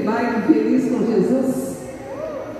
[0.00, 1.78] vai feliz com Jesus.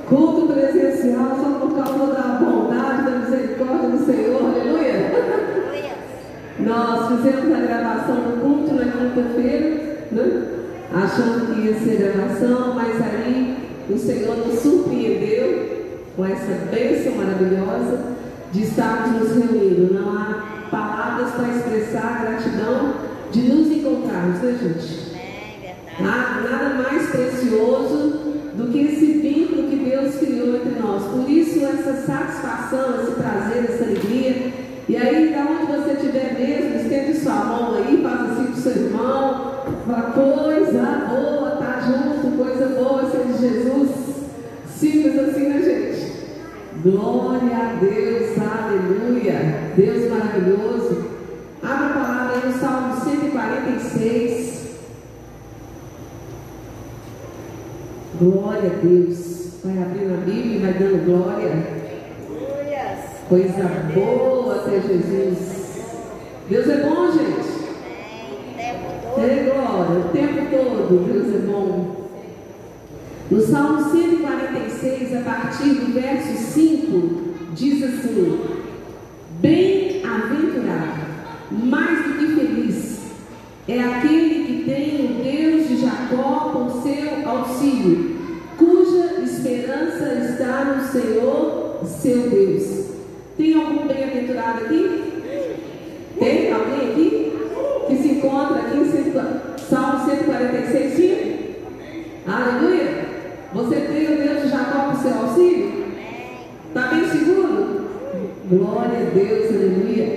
[0.09, 4.43] Culto presencial só por causa da bondade, da misericórdia do Senhor.
[4.43, 4.89] Aleluia.
[6.61, 10.43] Nós fizemos a gravação do culto na quinta-feira, né?
[10.93, 13.57] achando que ia ser gravação, mas aí
[13.91, 17.99] o Senhor nos surpreendeu com essa bênção maravilhosa
[18.51, 19.95] de estarmos nos reunindo.
[19.95, 22.95] Não há palavras para expressar a gratidão
[23.31, 25.08] de nos encontrarmos, né, gente?
[26.01, 31.03] Nada, mais precioso do que esse vínculo que Deus criou entre nós.
[31.05, 34.53] Por isso, essa satisfação, esse prazer, essa alegria.
[34.89, 38.73] E aí, da onde você estiver mesmo, estende sua mão aí, faça assim com seu
[38.73, 39.65] irmão.
[39.87, 43.91] Fala, coisa boa, tá junto, coisa boa, de Jesus.
[44.69, 46.13] Simples assim, né, gente?
[46.83, 49.73] Glória a Deus, aleluia.
[49.77, 51.09] Deus maravilhoso.
[51.63, 54.38] Abra a palavra aí no Salmo 146.
[58.21, 59.61] Glória a Deus.
[59.65, 61.79] Vai abrindo a Bíblia e vai dando glória.
[63.29, 65.59] Coisa boa ter Jesus.
[66.49, 67.59] Deus é bom, gente.
[68.59, 72.09] É glória, o tempo todo Deus é bom.
[73.31, 78.41] No Salmo 146, a partir do verso 5, diz assim:
[79.41, 81.01] Bem-aventurado,
[81.51, 82.78] mais do que feliz,
[83.69, 88.17] é aquele que tem o Deus de Jacó por seu auxílio,
[88.57, 92.89] cuja esperança está no Senhor, seu Deus.
[93.37, 95.03] Tem algum bem-aventurado aqui?
[96.19, 97.33] Tem alguém aqui?
[97.89, 98.89] Que se encontra aqui em
[99.69, 101.29] Salmo 146, 5?
[102.27, 103.07] Aleluia!
[103.53, 105.85] Você tem o Deus de Jacó por seu auxílio?
[106.69, 107.89] Está bem seguro?
[108.49, 110.08] Glória a Deus, aleluia.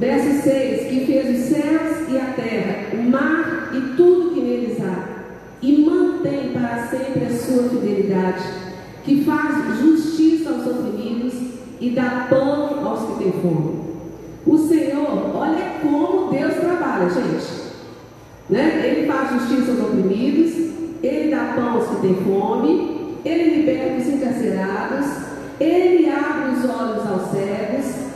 [0.00, 4.78] Verso 6: Que fez os céus e a terra, o mar e tudo que neles
[4.80, 5.26] há,
[5.60, 8.42] e mantém para sempre a sua fidelidade,
[9.04, 11.34] que faz justiça aos oprimidos
[11.78, 13.78] e dá pão aos que têm fome.
[14.46, 17.60] O Senhor, olha como Deus trabalha, gente.
[18.48, 18.82] Né?
[18.82, 20.54] Ele faz justiça aos oprimidos,
[21.02, 25.06] ele dá pão aos que têm fome, ele liberta os encarcerados,
[25.60, 28.09] ele abre os olhos aos cegos,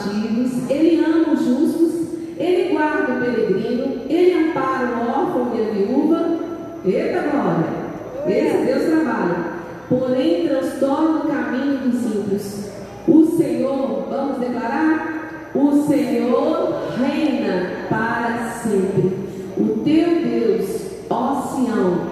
[0.00, 1.92] abatidos, ele ama os justos,
[2.38, 6.40] ele guarda o peregrino, ele ampara o órfão e a viúva.
[6.84, 7.80] Eita glória!
[8.26, 9.50] Esse Deus trabalha.
[9.88, 12.70] Porém, transtorna o caminho dos ímpios.
[13.06, 15.50] O Senhor, vamos declarar?
[15.54, 19.16] O Senhor reina para sempre.
[19.58, 22.06] O teu Deus, ó Sião,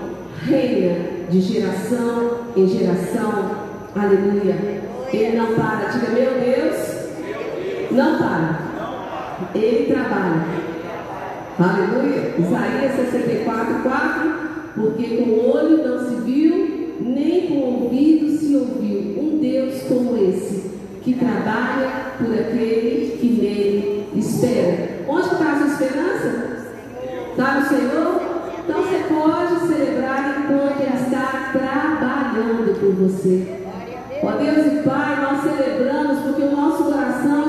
[0.45, 3.69] reina de geração em geração.
[3.95, 4.57] Aleluia.
[5.13, 5.89] Ele não para.
[5.89, 6.88] Diga, meu Deus,
[7.91, 8.59] não para.
[9.55, 10.45] Ele trabalha.
[11.59, 12.35] Aleluia.
[12.39, 14.49] Isaías 64, 4.
[14.75, 19.83] Porque com o olho não se viu, nem com o ouvido se ouviu um Deus
[19.89, 20.71] como esse,
[21.03, 25.05] que trabalha por aquele que nele espera.
[25.09, 26.59] Onde está a sua esperança?
[27.31, 28.21] Está no Senhor?
[28.65, 33.59] Então você pode celebrar enquanto Ele está trabalhando por você.
[34.23, 37.48] Ó Deus e Pai, nós celebramos porque o nosso coração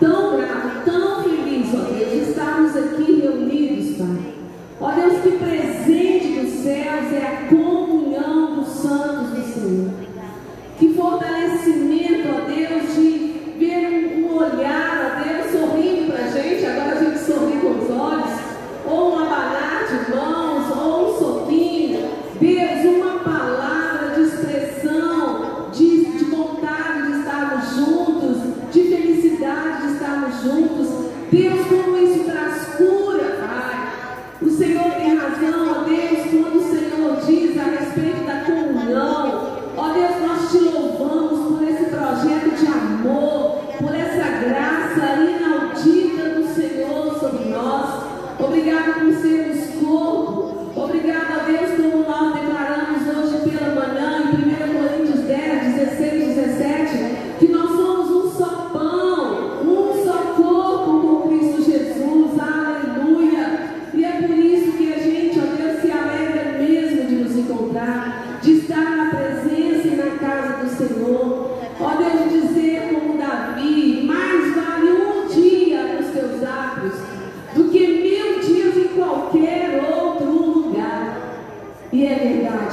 [0.00, 4.34] Tão grato, tão feliz, ó Deus, de estarmos aqui reunidos, Pai.
[4.80, 10.03] Ó Deus, que presente dos céus é a comunhão dos santos do Senhor.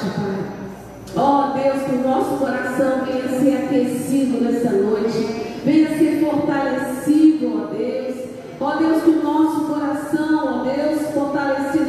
[0.09, 0.61] Pai.
[1.15, 7.73] Ó Deus, que o nosso coração venha ser aquecido nessa noite, venha ser fortalecido, ó
[7.73, 8.15] Deus.
[8.59, 11.80] Ó Deus, que o nosso coração, ó Deus, fortalecido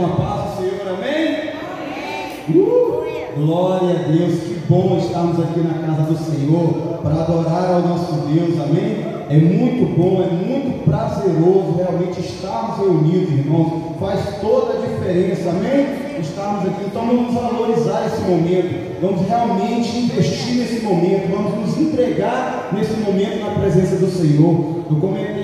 [0.00, 1.50] com a paz do Senhor, amém?
[2.48, 7.82] Uh, glória a Deus, que bom estarmos aqui na casa do Senhor para adorar ao
[7.82, 9.04] nosso Deus, amém?
[9.28, 13.96] É muito bom, é muito prazeroso realmente estarmos reunidos, irmãos.
[14.00, 16.18] Faz toda a diferença, amém?
[16.18, 22.70] Estarmos aqui, então vamos valorizar esse momento, vamos realmente investir nesse momento, vamos nos entregar
[22.72, 24.84] nesse momento na presença do Senhor.
[24.90, 25.39] Eu comentei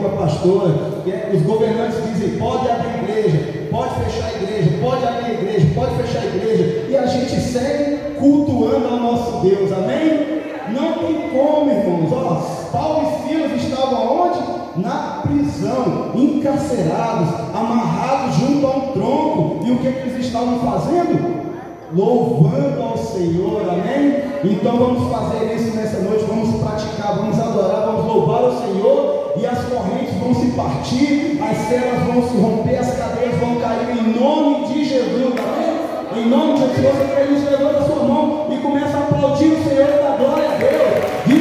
[0.00, 0.74] com a pastora.
[1.06, 5.94] É, os governantes dizem: pode abrir igreja, pode fechar a igreja, pode abrir igreja, pode
[5.96, 6.86] fechar a igreja.
[6.88, 10.40] E a gente segue cultuando ao nosso Deus, amém?
[10.70, 12.12] Não tem como, irmãos.
[12.12, 14.60] Ó, Paulo e Silas estavam onde?
[14.76, 19.66] na prisão, encarcerados, amarrados junto a um tronco.
[19.66, 21.40] E o que, é que, eles estavam fazendo?
[21.92, 24.22] Louvando ao Senhor, amém?
[24.44, 29.46] Então vamos fazer isso nessa noite, vamos praticar, vamos adorar, vamos louvar o Senhor e
[29.46, 34.20] as correntes vão se partir, as celas vão se romper, as cadeias vão cair em
[34.20, 36.16] nome de Jesus, tá?
[36.16, 39.46] Em nome de Jesus, você crê nisso, levanta a sua mão e começa a aplaudir
[39.46, 41.39] o Senhor da glória a Deus.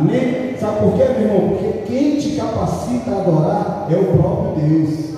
[0.00, 0.56] Amém?
[0.58, 1.48] Sabe por quê, meu irmão?
[1.50, 5.10] Porque quem te capacita a adorar é o próprio Deus.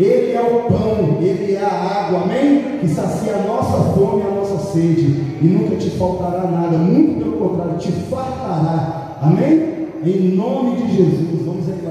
[0.00, 2.78] Ele é o pão, ele é a água, amém?
[2.80, 5.36] Que sacia a nossa fome e a nossa sede.
[5.40, 9.18] E nunca te faltará nada, muito pelo contrário, te fartará.
[9.22, 9.86] Amém?
[10.04, 11.89] Em nome de Jesus, vamos reclamar.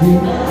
[0.00, 0.43] Vamos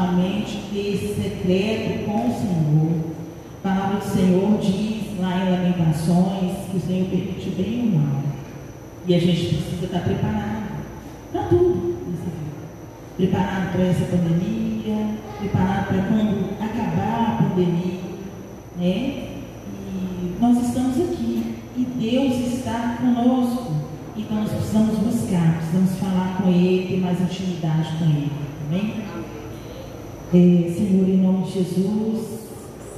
[0.00, 3.10] intimamente esse secreto com o Senhor.
[3.62, 7.88] A palavra do Senhor diz lá em Lamentações que o Senhor permite o bem e
[7.88, 8.22] o mal.
[9.06, 10.70] E a gente precisa estar preparado
[11.30, 12.50] para tudo nessa vida.
[13.16, 15.06] Preparado para essa pandemia,
[15.38, 18.00] preparado para quando acabar a pandemia,
[18.78, 19.28] né?
[19.76, 23.72] E nós estamos aqui e Deus está conosco.
[24.16, 28.30] Então nós precisamos buscar, precisamos falar com Ele, ter mais intimidade com Ele.
[28.68, 29.09] Amém?
[30.30, 32.20] Senhor, em nome de Jesus,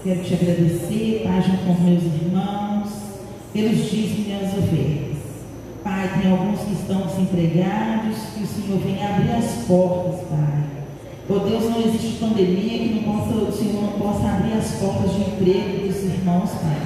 [0.04, 2.90] quero te agradecer, Pai, junto com meus irmãos,
[3.54, 5.16] pelos dízimos e as ofertas.
[5.82, 10.64] Pai, tem alguns que estão desempregados, que o Senhor venha abrir as portas, Pai.
[11.26, 15.14] Por Deus, não existe pandemia que não possa, o Senhor não possa abrir as portas
[15.14, 16.82] de emprego dos irmãos, Pai.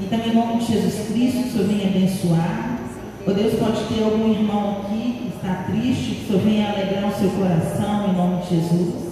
[0.00, 2.80] Então, em nome de Jesus Cristo, o Senhor venha abençoar.
[3.24, 7.08] Ó Deus, pode ter algum irmão aqui que está triste, que o Senhor venha alegrar
[7.08, 9.05] o seu coração, em nome de Jesus.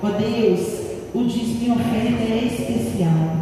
[0.00, 0.60] Ó Deus,
[1.12, 3.36] o dízimo oferta é especial.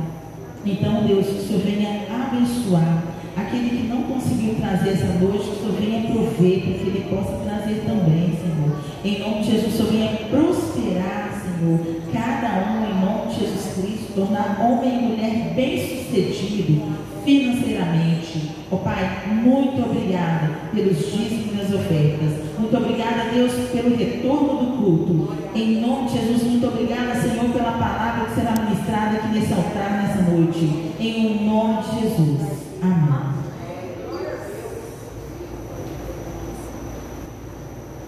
[0.65, 3.05] Então, Deus, que o Senhor venha abençoar
[3.37, 7.07] aquele que não conseguiu trazer essa noite, que o Senhor venha prover, para que ele
[7.11, 8.81] possa trazer também, Senhor.
[9.05, 11.79] Em nome de Jesus, o Senhor venha prosperar, Senhor,
[12.13, 18.53] cada um em nome de Jesus Cristo, tornar homem e mulher bem-sucedido financeiramente.
[18.71, 22.31] Ó oh, Pai, muito obrigada pelos dízimos e as ofertas.
[22.57, 25.37] Muito obrigada, Deus, pelo retorno do culto.
[25.55, 30.03] Em nome de Jesus, muito obrigada, Senhor, pela palavra que será ministrada aqui nesse altar
[30.03, 30.93] nessa noite.
[31.01, 32.41] Em nome de Jesus.
[32.81, 33.27] Amém.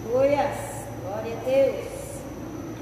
[0.09, 1.89] Glória a Deus.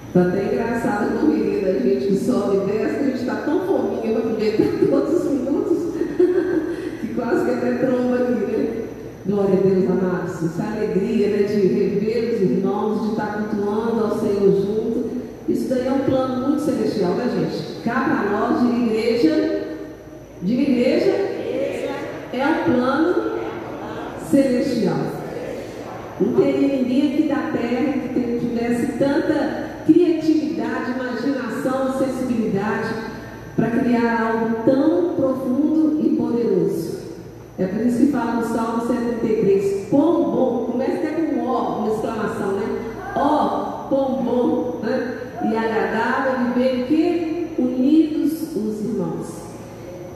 [0.07, 4.13] Está até engraçado com menina, a gente sobe e desce, a gente está tão fominha
[4.13, 5.36] para aproveitar todos os
[7.27, 8.83] quase que até tromba aqui, né?
[9.25, 10.43] Glória a Deus, amados.
[10.45, 15.09] Essa alegria né, de rever os irmãos, de estar cultuando ao Senhor junto.
[15.49, 17.81] Isso daí é um plano muito celestial, né, gente?
[17.83, 19.61] Cá nós, de igreja,
[20.41, 21.11] de igreja,
[22.31, 23.31] é um plano
[24.29, 24.97] celestial.
[26.21, 32.89] Não teria ninguém aqui da terra que tivesse tanta criatividade, imaginação, sensibilidade
[33.55, 35.26] para criar algo tão profundo.
[37.59, 41.79] É por isso que fala no Salmo 73, quão bom, começa até com um ó,
[41.79, 42.93] uma exclamação, né?
[43.15, 45.17] Ó, quão bom né?
[45.43, 49.27] e agradável viver que unidos os irmãos.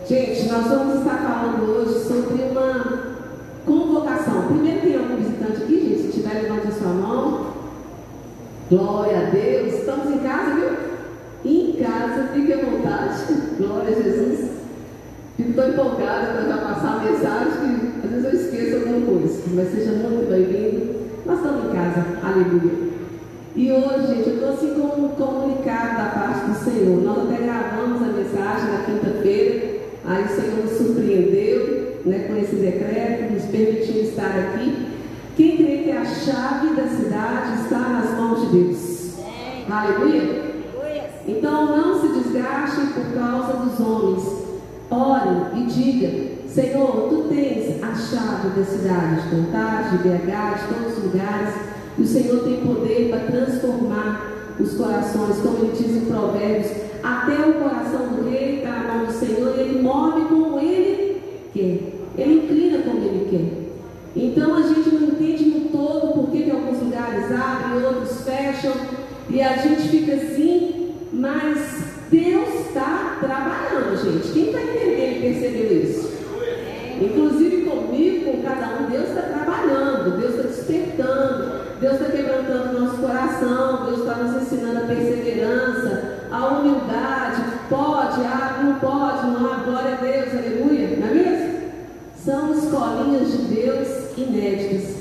[0.07, 3.15] Gente, nós vamos estar falando hoje sobre uma
[3.65, 4.47] convocação.
[4.47, 6.01] Primeiro tem algum visitante aqui, gente?
[6.01, 7.45] Se tiver, levante a sua mão.
[8.69, 9.73] Glória a Deus.
[9.73, 10.69] Estamos em casa, viu?
[11.43, 13.23] Em casa, fique à vontade.
[13.57, 14.40] Glória a Jesus.
[15.55, 19.43] Tão empolgada para já passar a mensagem que às vezes eu esqueço alguma coisa.
[19.53, 20.95] Mas seja muito bem-vindo.
[21.25, 22.05] Nós estamos em casa.
[22.23, 22.91] Aleluia.
[23.53, 27.01] E hoje, gente, eu estou assim com um comunicado da parte do Senhor.
[27.01, 29.81] Nós até gravamos a mensagem na quinta-feira.
[30.05, 34.87] Aí o Senhor nos surpreendeu né, com esse decreto, nos permitiu estar aqui.
[35.35, 39.15] Quem crê que a chave da cidade está nas mãos de Deus?
[39.69, 40.51] Aleluia.
[41.27, 44.40] Então não se desgaste por causa dos homens.
[44.91, 50.73] Ore e diga: Senhor, tu tens a chave da cidade, de Contagem, de BH, de
[50.73, 51.55] todos os lugares.
[51.97, 57.33] E o Senhor tem poder para transformar os corações, como ele diz em Provérbios, até
[57.47, 61.21] o coração do rei está na mão do Senhor e ele move como ele
[61.53, 61.79] quer.
[62.17, 64.21] Ele inclina como ele quer.
[64.21, 68.73] Então a gente não entende no todo por que alguns lugares abrem, outros fecham,
[69.29, 74.33] e a gente fica assim, mas Deus está trabalhando, gente.
[74.33, 76.11] Quem está entendendo e percebeu isso?
[77.01, 82.97] Inclusive comigo, com cada um, Deus está trabalhando, Deus está despertando, Deus está quebrantando nosso
[82.97, 87.43] coração, Deus está nos ensinando a perseverança, a humildade.
[87.69, 91.59] Pode, ah, não pode, não há, glória a Deus, aleluia, não é mesmo?
[92.17, 94.97] São escolinhas de Deus inéditas.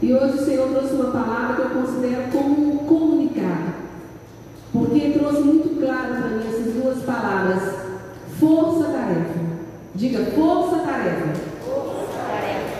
[0.00, 3.74] E hoje o Senhor trouxe uma palavra que eu considero como um comunicado.
[4.72, 7.62] Porque trouxe muito claro para mim essas duas palavras:
[8.40, 9.44] força-tarefa.
[9.94, 11.34] Diga, força-tarefa.
[11.64, 12.74] Força-tarefa.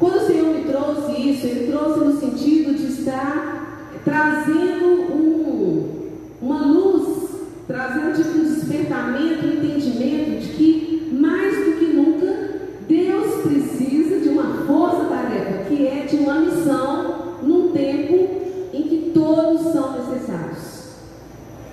[0.00, 6.64] Quando o Senhor me trouxe isso, Ele trouxe no sentido de estar trazendo um, uma
[6.64, 7.28] luz,
[7.66, 14.28] trazendo tipo, um despertamento, um entendimento de que, mais do que nunca, Deus precisa de
[14.30, 18.28] uma força-tarefa, que é de uma missão num tempo
[18.72, 20.47] em que todos são necessários.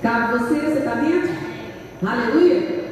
[0.01, 1.31] Cabe você, você está dentro?
[2.05, 2.84] Aleluia!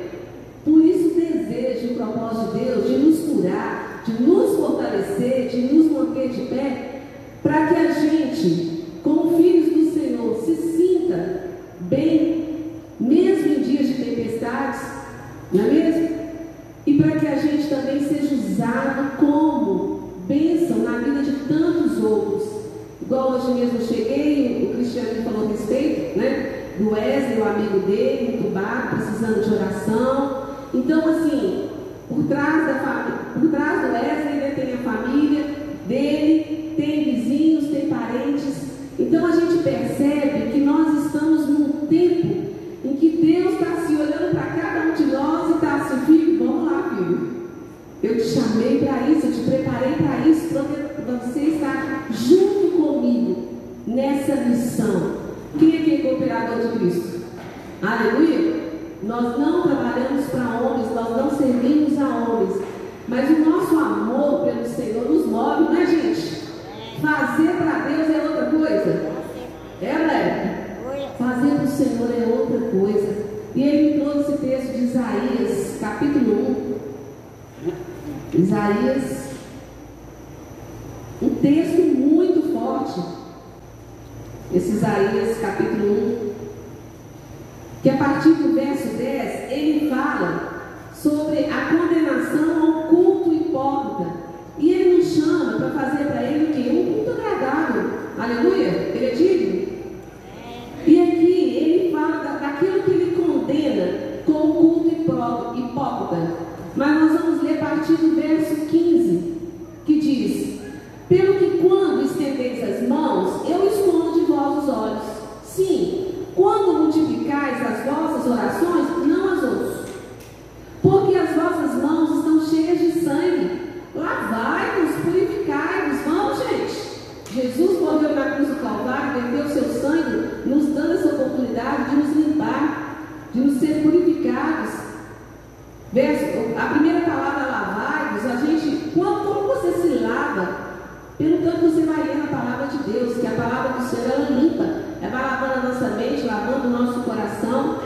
[146.63, 147.79] do nosso coração.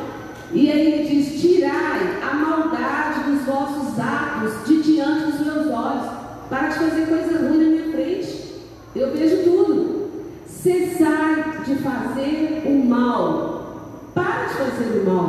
[0.53, 6.07] E aí ele diz: Tirai a maldade dos vossos atos de diante dos meus olhos.
[6.49, 8.61] Para de fazer coisa ruim na minha frente.
[8.95, 10.09] Eu vejo tudo.
[10.45, 14.11] Cessai de fazer o mal.
[14.13, 15.26] Para de fazer o mal.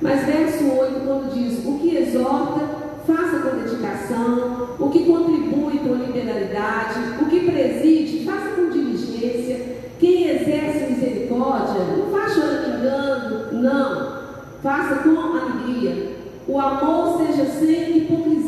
[0.00, 2.60] Mas verso 8, quando diz: O que exorta,
[3.06, 10.28] faça com dedicação, o que contribui com liberalidade, o que preside, faça com diligência, quem
[10.28, 14.18] exerce misericórdia, não faça choramingando, não,
[14.62, 16.10] faça com alegria.
[16.48, 17.98] O amor seja sempre.
[17.98, 18.39] hipocrisia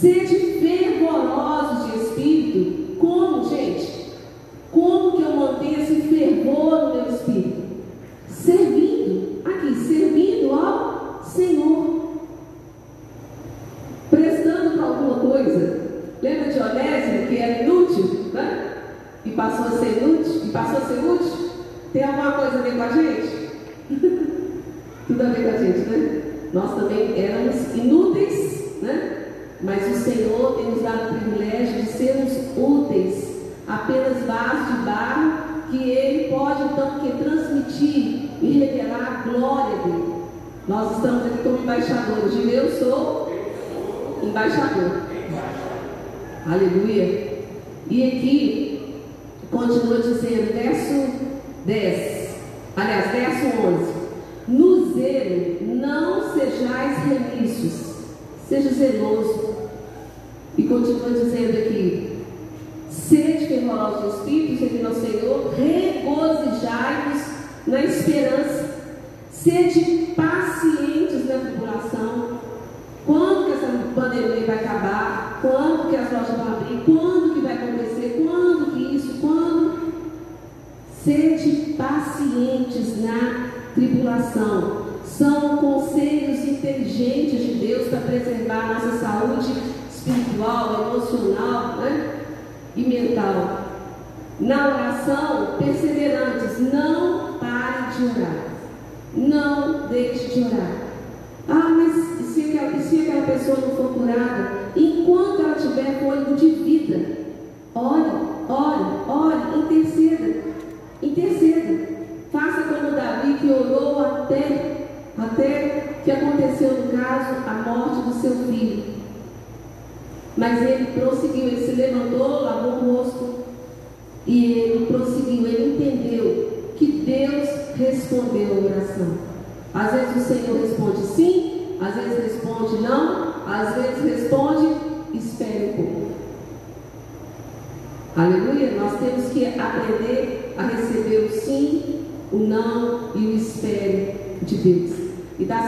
[0.00, 0.43] Sede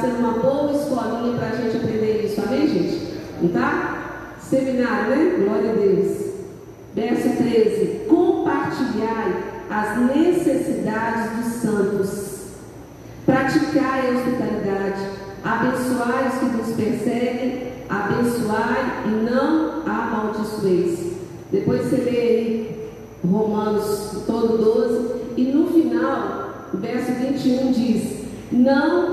[0.00, 3.20] sendo uma boa escolinha para a gente aprender isso, amém, gente?
[3.40, 4.34] Não tá?
[4.40, 5.44] Seminário, né?
[5.44, 6.26] Glória a Deus.
[6.94, 12.36] Verso 13: Compartilhai as necessidades dos santos,
[13.24, 15.02] praticai a hospitalidade,
[15.44, 21.16] abençoai os que nos perseguem, abençoai e não amaldiçoeis.
[21.50, 22.90] Depois você lê aí
[23.24, 29.05] Romanos todo 12, e no final, o verso 21 diz: Não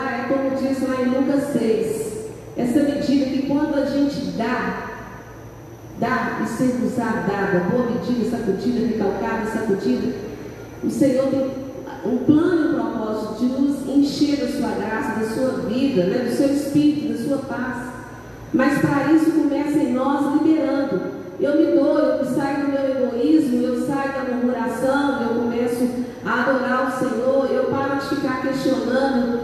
[0.00, 2.08] Ah, é como diz lá em Lucas 6.
[2.56, 4.90] Essa medida que quando a gente dá,
[5.98, 10.14] dá e ser usar dada, boa medida, sacudida, recalcada, sacudida,
[10.84, 11.50] o Senhor tem
[12.04, 16.18] um plano e um propósito de nos encher da sua graça, da sua vida, né?
[16.28, 17.88] do seu espírito, da sua paz.
[18.52, 21.18] Mas para isso começa em nós liberando.
[21.40, 25.88] Eu me dou, eu saio do meu egoísmo, eu saio da murmuração, eu começo
[26.24, 27.47] a adorar o Senhor,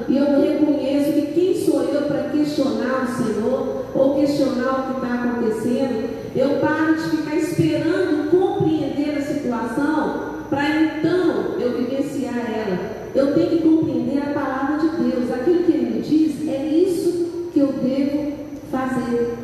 [0.08, 5.04] e eu reconheço que quem sou eu para questionar o Senhor ou questionar o que
[5.04, 12.78] está acontecendo, eu paro de ficar esperando compreender a situação para então eu vivenciar ela.
[13.14, 17.50] Eu tenho que compreender a palavra de Deus, aquilo que ele me diz, é isso
[17.52, 18.32] que eu devo
[18.70, 19.36] fazer.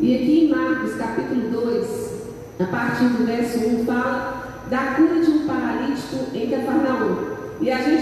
[0.00, 2.12] E aqui em Marcos capítulo 2,
[2.60, 7.32] a partir do verso 1, fala da cura de um paralítico em Cafarnaum.
[7.60, 8.01] E a gente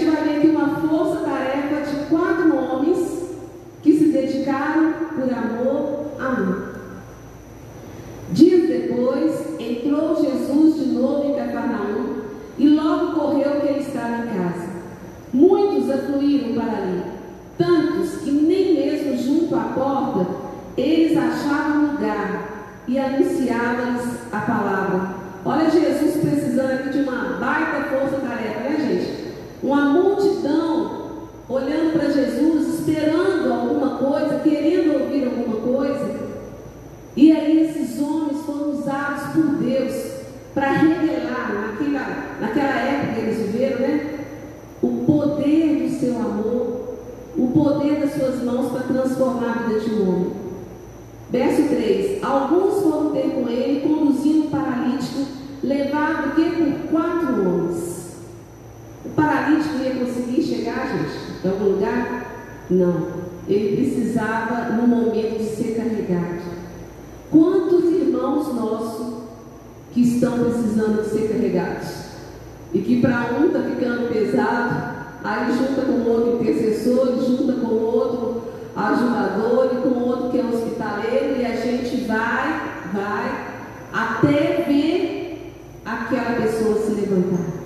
[82.93, 83.51] vai
[83.93, 85.53] até ver
[85.85, 87.61] aquela pessoa se levantar.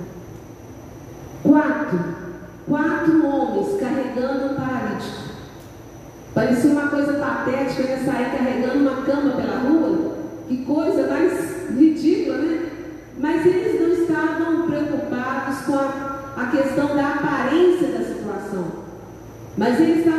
[1.43, 1.99] Quatro,
[2.67, 5.25] quatro homens carregando um paralítico.
[6.33, 8.03] Parecia uma coisa patética, né?
[8.05, 10.15] Sair carregando uma cama pela rua.
[10.47, 12.69] Que coisa mais ridícula, né?
[13.17, 18.65] Mas eles não estavam preocupados com a, a questão da aparência da situação.
[19.57, 20.14] Mas eles estavam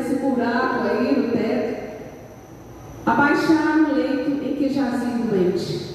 [0.00, 2.00] nesse buraco aí no teto,
[3.04, 5.90] abaixaram o leito em que jazia o doente.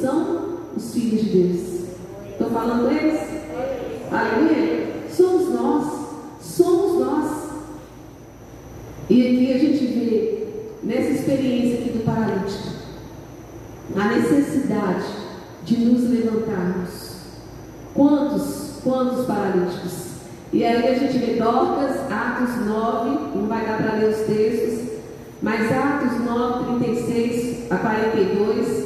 [0.00, 1.60] são os filhos de Deus.
[2.30, 3.20] Estou falando deles?
[4.10, 4.88] Aleluia?
[5.10, 5.86] Somos nós.
[6.40, 7.42] Somos nós.
[9.08, 10.46] E aqui a gente vê,
[10.82, 12.68] nessa experiência aqui do paralítico,
[13.96, 15.04] a necessidade
[15.64, 17.12] de nos levantarmos.
[17.94, 20.12] Quantos, quantos paralíticos?
[20.52, 24.98] E aí a gente vê Dorcas, Atos 9, não vai dar para ler os textos,
[25.40, 28.81] mas Atos 9, 36 a 42,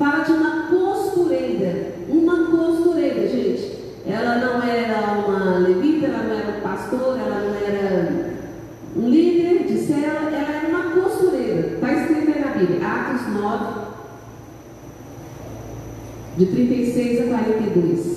[0.00, 1.92] fala de uma costureira.
[2.08, 3.78] Uma costureira, gente.
[4.06, 8.30] Ela não era uma levita, ela não era um pastor, ela não era
[8.96, 11.74] um líder de célula, ela era uma costureira.
[11.74, 13.80] Está escrito aí na Bíblia, Atos 9,
[16.38, 18.09] de 36 a 42.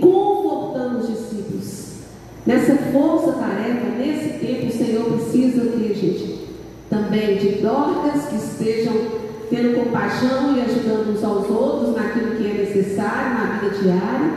[0.00, 1.90] confortando os discípulos.
[2.46, 6.48] Nessa força-tarefa, nesse tempo, o Senhor precisa que, a gente,
[6.88, 8.94] também de dorcas que estejam
[9.50, 14.32] tendo compaixão e ajudando uns aos outros naquilo que é necessário na vida diária.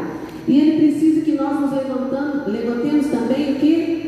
[0.47, 4.02] E Ele precisa que nós nos levantemos também o que?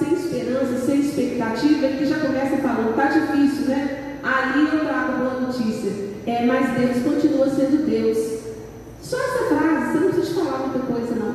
[0.00, 4.16] sem esperança, sem expectativa, ele já começa falando, tá difícil, né?
[4.22, 5.92] Aí eu trago boa notícia.
[6.26, 8.40] É, mas Deus continua sendo Deus.
[9.02, 11.34] Só essa frase, você não precisa falar muita coisa, não.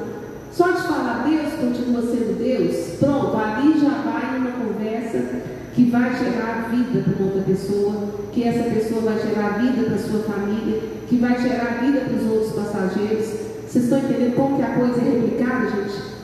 [0.51, 5.41] Só de falar Deus continua sendo Deus, pronto, ali já vai uma conversa
[5.73, 10.19] que vai gerar vida para outra pessoa, que essa pessoa vai gerar vida para sua
[10.19, 13.25] família, que vai gerar vida para os outros passageiros.
[13.67, 16.14] Vocês estão entendendo como que a coisa é replicada, gente?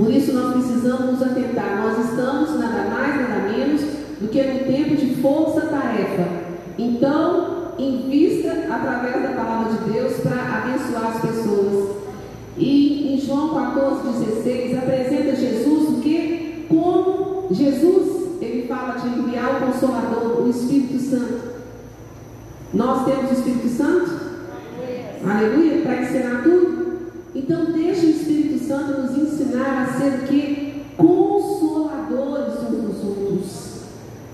[0.00, 1.82] Por isso nós precisamos nos atentar.
[1.82, 3.82] Nós estamos nada mais, nada menos
[4.18, 6.26] do que no tempo de força-tarefa.
[6.78, 11.96] Então, invista através da palavra de Deus para abençoar as pessoas.
[12.56, 16.64] E em João 14,16 apresenta Jesus o que?
[16.70, 21.42] Como Jesus, ele fala de enviar o Consolador, o Espírito Santo.
[22.72, 24.10] Nós temos o Espírito Santo?
[25.22, 25.50] Aleluia.
[25.50, 26.80] Aleluia, para ensinar tudo.
[27.34, 28.09] Então deixe
[28.70, 30.84] Santo nos ensinar a ser o que?
[30.96, 33.80] Consoladores uns dos outros.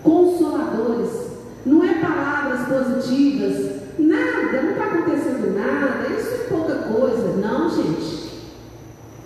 [0.02, 1.10] Consoladores.
[1.64, 3.80] Não é palavras positivas.
[3.98, 6.06] Nada, não está acontecendo nada.
[6.14, 7.34] Isso é pouca coisa.
[7.38, 8.26] Não, gente.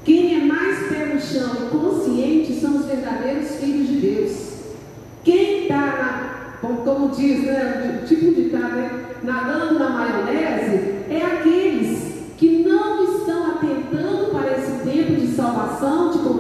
[0.05, 4.51] Quem é mais pé no chão e consciente são os verdadeiros filhos de Deus.
[5.25, 10.89] Quem está, como diz, né, tipo de cara, né, nadando na maionese,
[15.81, 16.39] de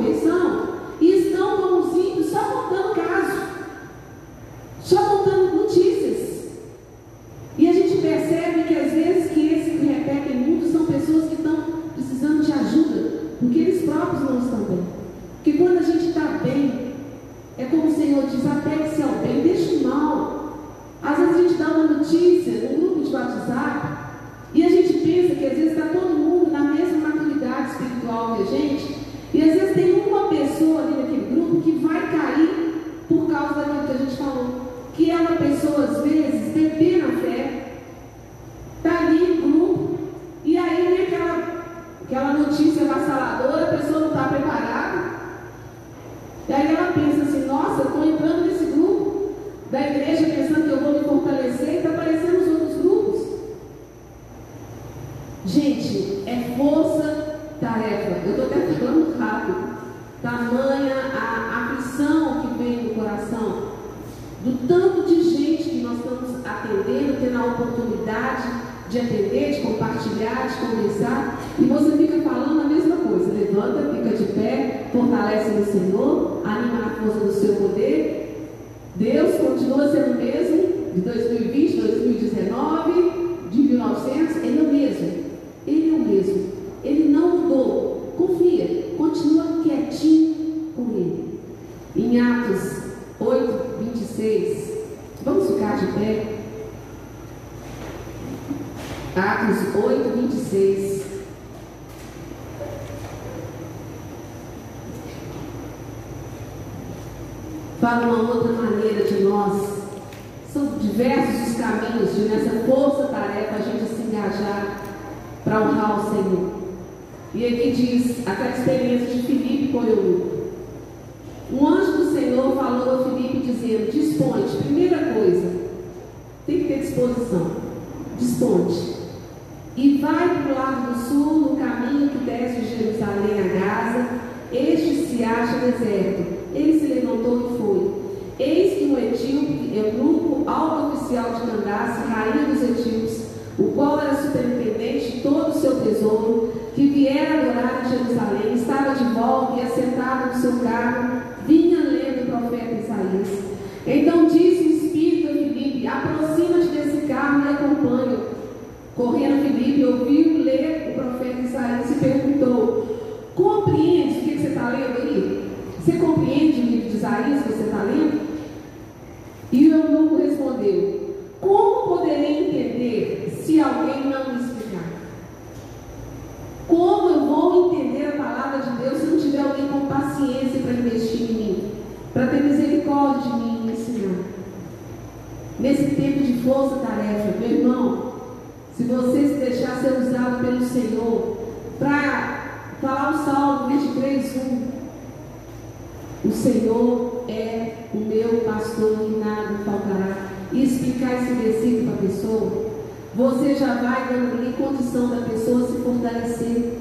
[196.24, 200.30] O Senhor é o meu pastor e nada faltará.
[200.52, 202.70] E explicar esse versículo para a pessoa,
[203.14, 206.78] você já vai dando ali condição da pessoa se fortalecer.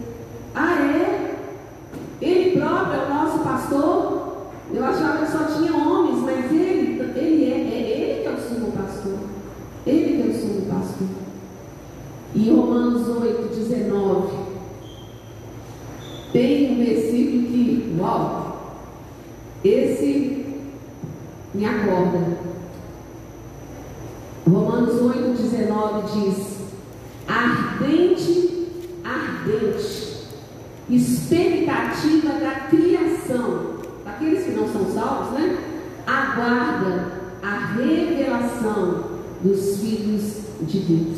[0.54, 1.36] Ah, é?
[2.22, 4.20] Ele próprio é o nosso pastor?
[4.74, 5.74] Eu achava que só tinha
[40.62, 41.09] It's.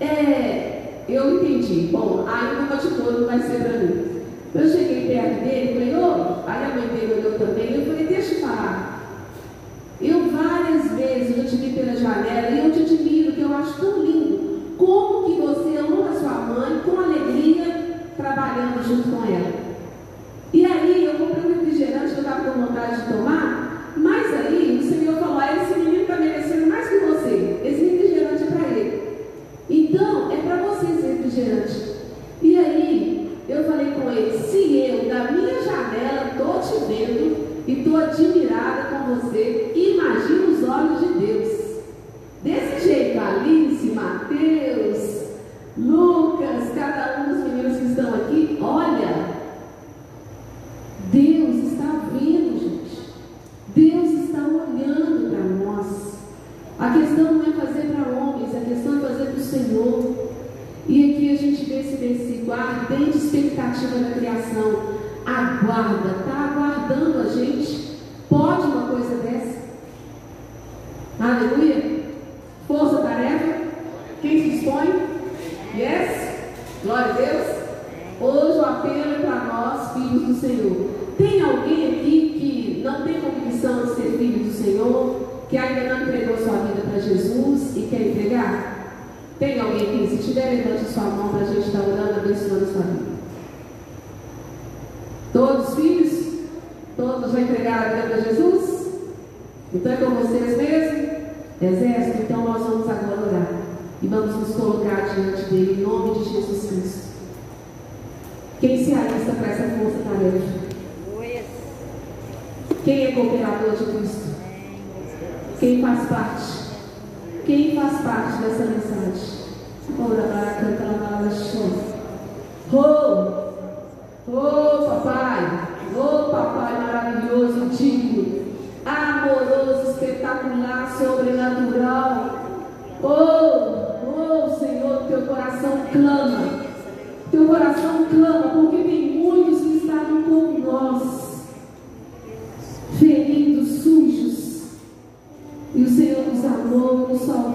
[0.00, 1.88] É, eu entendi.
[1.92, 4.10] Bom, aí o bate-bolo não vai ser para mim.
[4.54, 8.34] Eu cheguei perto dele, falei, ô, aí a mãe dele olhou também, eu falei, deixa
[8.34, 9.00] eu falar.
[10.00, 13.78] Eu várias vezes eu te vi pela janela e eu te admiro, que eu acho
[13.78, 14.60] tão lindo.
[14.78, 19.59] Como que você ama sua mãe com alegria trabalhando junto com ela?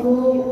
[0.05, 0.44] algum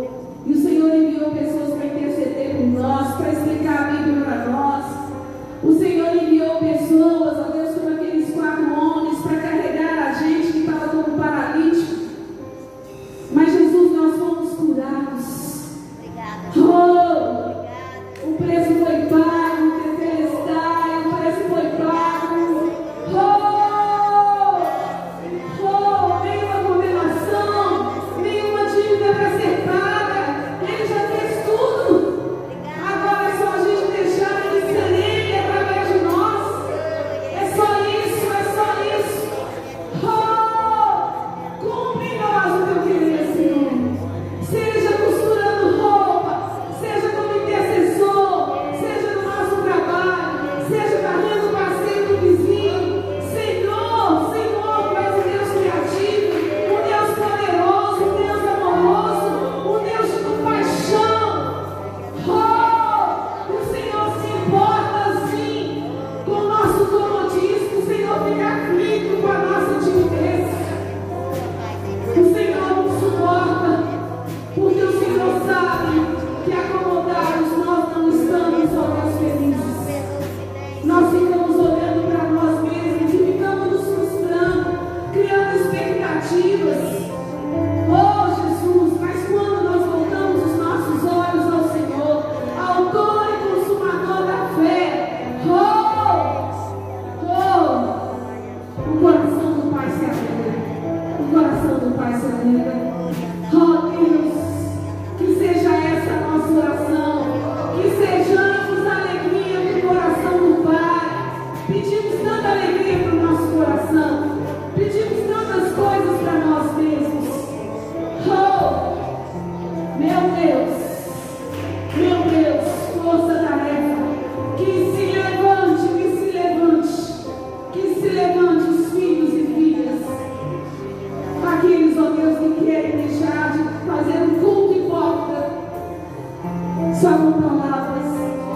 [137.04, 138.06] Só com palavras,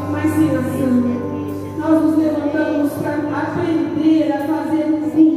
[0.09, 1.03] mas sem ação.
[1.79, 5.36] Nós nos levantamos para aprender a fazer um fim.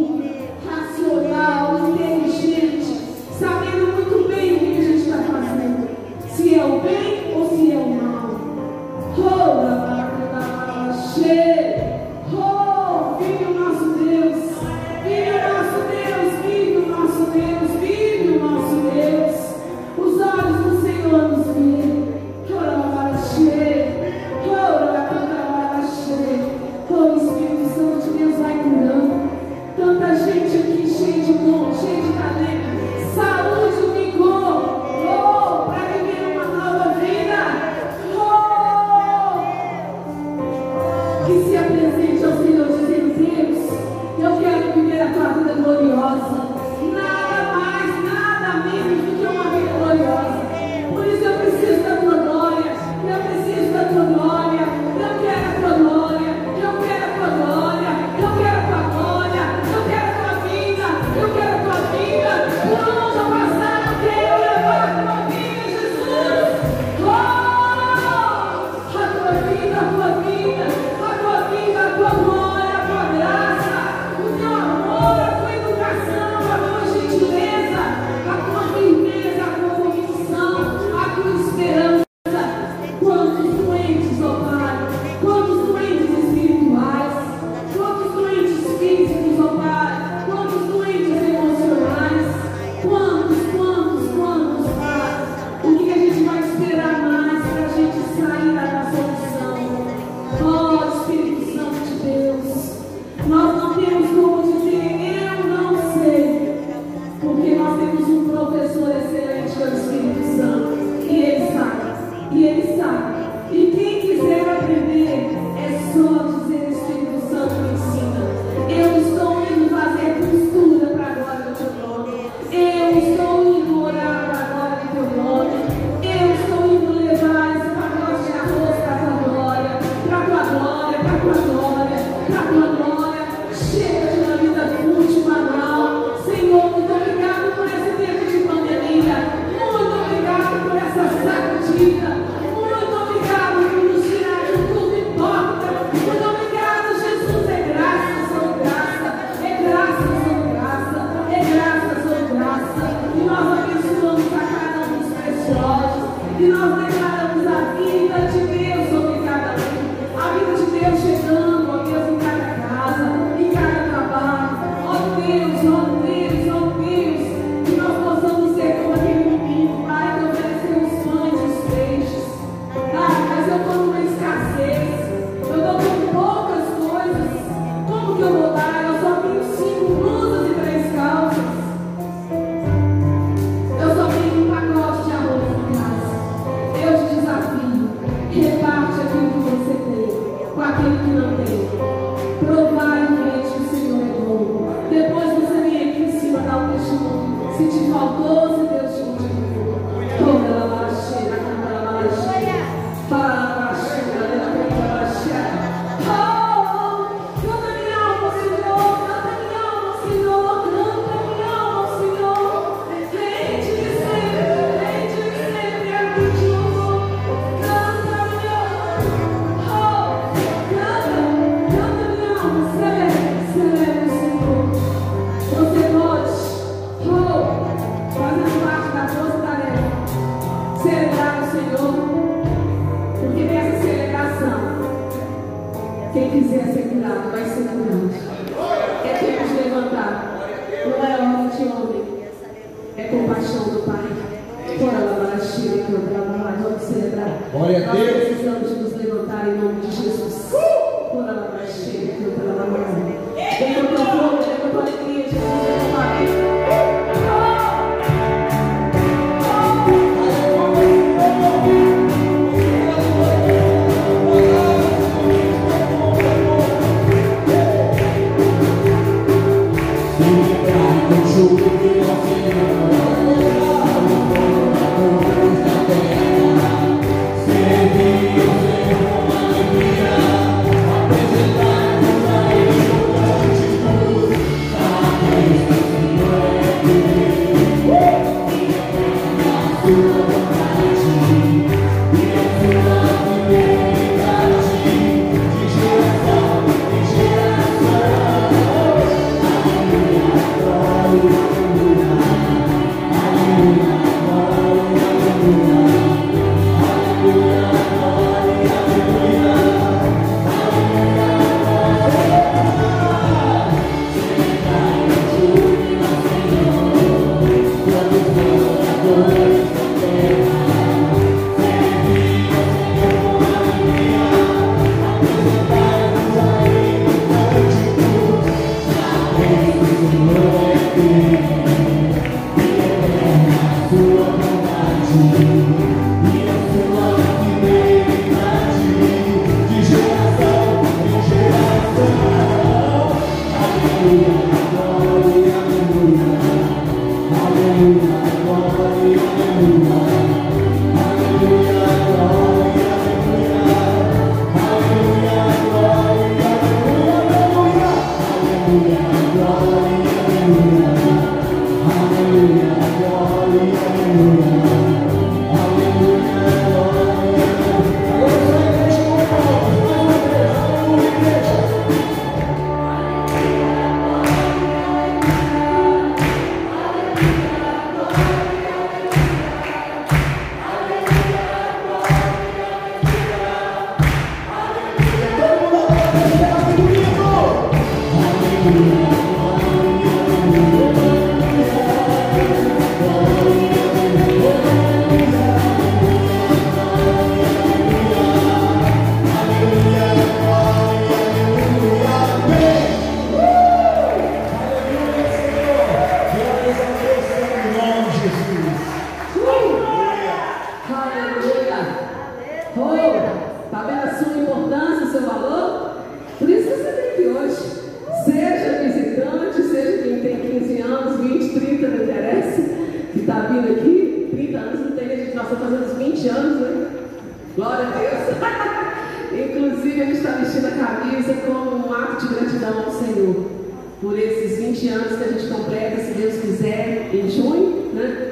[434.81, 438.31] 20 anos que a gente completa, se Deus quiser, em junho, né?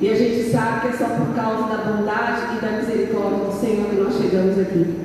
[0.00, 3.52] E a gente sabe que é só por causa da bondade e da misericórdia do
[3.52, 4.96] Senhor que nós chegamos aqui.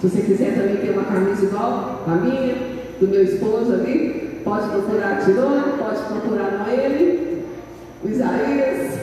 [0.00, 2.54] Se você quiser também ter uma camisa igual a minha,
[3.00, 7.44] do meu esposo ali, pode procurar a Tirona, pode procurar Noemi,
[8.04, 8.98] o Isaías,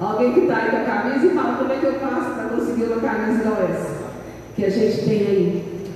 [0.00, 2.56] alguém que está aí com a camisa e fala como é que eu faço para
[2.56, 3.98] conseguir uma camisa igual essa.
[4.56, 5.88] Que a gente tem aí.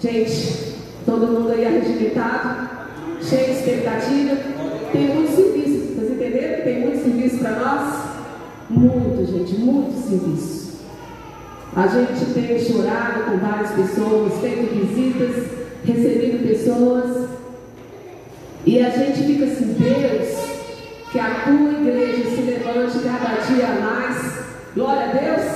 [0.00, 0.74] Gente,
[1.06, 2.79] todo mundo aí é arregimentado
[3.30, 4.36] cheia de é expectativa.
[4.92, 6.64] Tem muito serviço, vocês entenderam?
[6.64, 8.10] Tem muito serviço para nós?
[8.68, 10.80] Muito, gente, muito serviço.
[11.76, 15.44] A gente tem chorado com várias pessoas, feito visitas,
[15.84, 17.28] recebido pessoas.
[18.66, 20.38] E a gente fica assim, Deus,
[21.12, 24.40] que a tua igreja se levante cada dia mais.
[24.74, 25.46] Glória a Deus,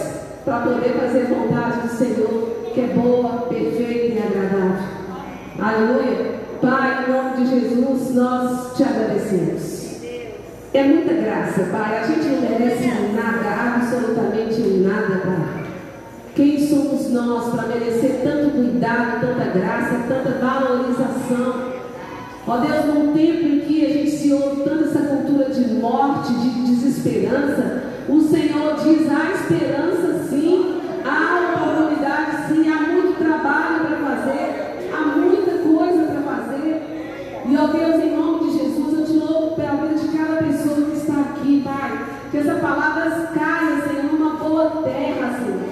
[0.44, 4.94] para poder fazer a vontade do Senhor, que é boa, perfeita e agradável.
[5.58, 6.43] Aleluia.
[6.60, 9.84] Pai, em nome de Jesus, nós te agradecemos.
[10.72, 11.98] É muita graça, Pai.
[11.98, 15.64] A gente não merece nada, absolutamente nada, Pai.
[16.34, 21.74] Quem somos nós para merecer tanto cuidado, tanta graça, tanta valorização?
[22.46, 26.34] Ó Deus, num tempo em que a gente se ouve tanto essa cultura de morte,
[26.34, 33.96] de desesperança, o Senhor diz: há esperança sim, há oportunidade sim, há muito trabalho para
[33.98, 34.63] fazer.
[37.68, 41.20] Deus, em nome de Jesus, eu te louvo pela vida de cada pessoa que está
[41.20, 42.04] aqui, Pai.
[42.30, 45.62] Que essa palavra caia, Senhor, numa boa terra, Senhor.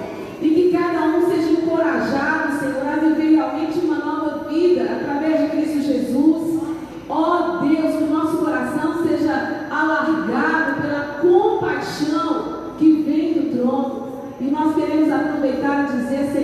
[0.41, 5.47] E que cada um seja encorajado, Senhor, a viver realmente uma nova vida através de
[5.49, 6.61] Cristo Jesus.
[7.09, 14.03] Ó Deus, que o nosso coração seja alargado pela compaixão que vem do trono.
[14.39, 16.42] E nós queremos aproveitar e dizer, Senhor,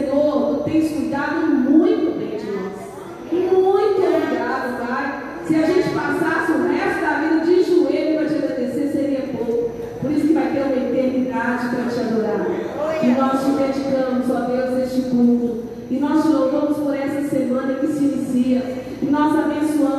[15.89, 18.63] E nós te louvamos por essa semana que se inicia.
[19.01, 19.98] E nós abençoamos